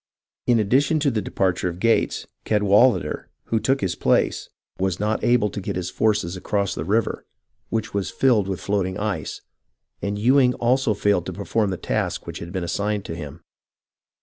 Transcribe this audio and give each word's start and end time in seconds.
In 0.47 0.59
addition 0.59 0.99
to 1.01 1.11
the 1.11 1.21
depar 1.21 1.55
ture 1.55 1.69
of 1.69 1.79
Gates, 1.79 2.25
Cadwalader, 2.43 3.25
who 3.43 3.59
took 3.59 3.81
his 3.81 3.93
place, 3.93 4.49
was 4.79 4.99
not 4.99 5.23
able 5.23 5.51
to 5.51 5.61
get 5.61 5.75
his 5.75 5.91
force 5.91 6.23
across 6.35 6.73
the 6.73 6.83
river, 6.83 7.27
which 7.69 7.93
was 7.93 8.09
filled 8.09 8.47
with 8.47 8.59
float 8.59 8.87
ing 8.87 8.97
ice, 8.97 9.41
and 10.01 10.17
Ewing 10.17 10.55
also 10.55 10.95
failed 10.95 11.27
to 11.27 11.33
perform 11.33 11.69
the 11.69 11.77
task 11.77 12.25
which 12.25 12.39
had 12.39 12.51
been 12.51 12.63
assigned 12.63 13.05
to 13.05 13.15
him. 13.15 13.41